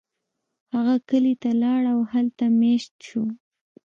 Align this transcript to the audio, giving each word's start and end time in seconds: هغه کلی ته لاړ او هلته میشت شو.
هغه 0.73 0.95
کلی 1.09 1.33
ته 1.41 1.49
لاړ 1.61 1.81
او 1.93 1.99
هلته 2.11 2.45
میشت 2.61 2.93
شو. 3.07 3.23